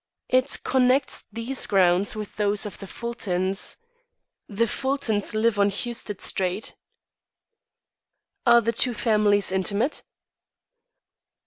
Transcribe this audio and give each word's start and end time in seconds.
"It 0.29 0.61
connects 0.63 1.25
these 1.31 1.67
grounds 1.67 2.15
with 2.15 2.35
those 2.37 2.65
of 2.65 2.79
the 2.79 2.87
Fultons. 2.87 3.77
The 4.49 4.65
Fultons 4.65 5.35
live 5.35 5.59
on 5.59 5.69
Huested 5.69 6.21
Street." 6.21 6.75
"Are 8.43 8.61
the 8.61 8.71
two 8.73 8.95
families 8.95 9.51
intimate?" 9.51 10.01